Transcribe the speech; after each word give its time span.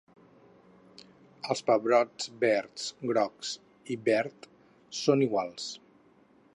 Els 1.55 1.61
pebrots 1.67 2.31
verds, 2.45 2.87
grocs 3.13 3.53
i 3.97 4.01
verd 4.09 4.51
són 5.03 5.27
iguals. 5.29 5.71